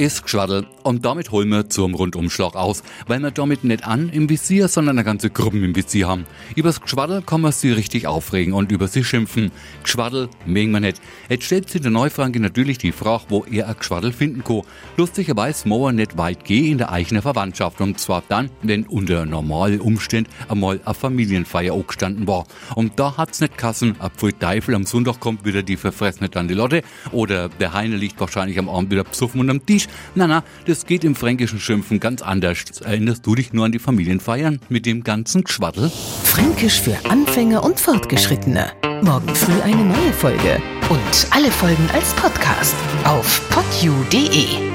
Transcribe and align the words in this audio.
ist 0.00 0.22
Geschwaddel. 0.22 0.66
Und 0.82 1.04
damit 1.04 1.30
holen 1.30 1.50
wir 1.50 1.68
zum 1.68 1.94
Rundumschlag 1.94 2.56
aus, 2.56 2.82
weil 3.06 3.20
wir 3.20 3.30
damit 3.30 3.64
nicht 3.64 3.84
an 3.84 4.08
im 4.08 4.30
Visier, 4.30 4.66
sondern 4.66 4.96
eine 4.96 5.04
ganze 5.04 5.28
Gruppen 5.28 5.62
im 5.62 5.76
Visier 5.76 6.08
haben. 6.08 6.24
Übers 6.56 6.80
Geschwaddel 6.80 7.20
kann 7.20 7.42
man 7.42 7.52
sie 7.52 7.70
richtig 7.70 8.06
aufregen 8.06 8.54
und 8.54 8.72
über 8.72 8.88
sie 8.88 9.04
schimpfen. 9.04 9.52
Geschwaddel 9.82 10.30
mögen 10.46 10.70
wir 10.70 10.80
nicht. 10.80 11.02
Jetzt 11.28 11.44
stellt 11.44 11.68
sich 11.68 11.82
der 11.82 11.90
Neufranke 11.90 12.40
natürlich 12.40 12.78
die 12.78 12.92
Frage, 12.92 13.24
wo 13.28 13.44
er 13.44 13.68
ein 13.68 13.76
Geschwaddel 13.78 14.10
finden 14.12 14.42
kann. 14.42 14.62
Lustigerweise 14.96 15.68
muss 15.68 15.90
er 15.90 15.92
nicht 15.92 16.16
weit 16.16 16.46
gehen 16.46 16.72
in 16.72 16.78
der 16.78 16.90
eigenen 16.90 17.20
Verwandtschaft. 17.20 17.82
Und 17.82 18.00
zwar 18.00 18.22
dann, 18.26 18.48
wenn 18.62 18.84
unter 18.84 19.26
normalen 19.26 19.82
Umständen 19.82 20.30
einmal 20.48 20.80
eine 20.82 20.94
Familienfeier 20.94 21.74
angestanden 21.74 22.26
war. 22.26 22.46
Und 22.74 22.98
da 22.98 23.18
hat's 23.18 23.42
nicht 23.42 23.58
Kassen, 23.58 24.00
ab 24.00 24.12
Teufel 24.40 24.74
am 24.74 24.86
Sonntag 24.86 25.20
kommt 25.20 25.44
wieder 25.44 25.62
die 25.62 25.76
verfressene 25.76 26.30
Tante 26.30 26.54
Lotte 26.54 26.82
oder 27.12 27.50
der 27.50 27.74
Heine 27.74 27.96
liegt 27.96 28.18
wahrscheinlich 28.18 28.58
am 28.58 28.70
Abend 28.70 28.90
wieder 28.90 29.04
besoffen 29.04 29.40
unterm 29.40 29.66
Tisch 29.66 29.89
na 30.14 30.26
na, 30.26 30.44
das 30.66 30.86
geht 30.86 31.04
im 31.04 31.14
fränkischen 31.14 31.60
Schimpfen 31.60 32.00
ganz 32.00 32.22
anders. 32.22 32.80
Erinnerst 32.80 33.26
du 33.26 33.34
dich 33.34 33.52
nur 33.52 33.64
an 33.64 33.72
die 33.72 33.78
Familienfeiern 33.78 34.60
mit 34.68 34.86
dem 34.86 35.02
ganzen 35.02 35.46
Schwaddel? 35.46 35.90
Fränkisch 36.24 36.80
für 36.80 36.96
Anfänger 37.08 37.62
und 37.64 37.80
Fortgeschrittene. 37.80 38.72
Morgen 39.02 39.34
früh 39.34 39.60
eine 39.62 39.84
neue 39.84 40.12
Folge. 40.12 40.60
Und 40.88 41.26
alle 41.30 41.50
Folgen 41.50 41.88
als 41.92 42.12
Podcast 42.14 42.74
auf 43.04 43.48
podu.de. 43.50 44.69